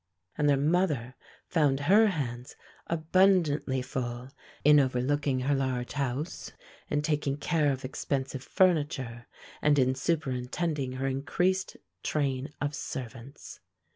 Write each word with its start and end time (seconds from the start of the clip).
And 0.35 0.49
their 0.49 0.57
mother 0.57 1.13
found 1.45 1.81
her 1.81 2.07
hands 2.07 2.55
abundantly 2.87 3.83
full 3.83 4.29
in 4.63 4.79
overlooking 4.79 5.41
her 5.41 5.53
large 5.53 5.91
house, 5.93 6.53
in 6.89 7.03
taking 7.03 7.37
care 7.37 7.71
of 7.71 7.85
expensive 7.85 8.41
furniture, 8.41 9.27
and 9.61 9.77
in 9.77 9.93
superintending 9.93 10.93
her 10.93 11.05
increased 11.05 11.77
train 12.01 12.51
of 12.59 12.73
servants. 12.73 13.59